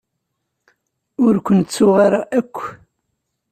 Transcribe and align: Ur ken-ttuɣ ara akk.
Ur 1.25 1.35
ken-ttuɣ 1.45 1.95
ara 2.05 2.19
akk. 2.39 2.55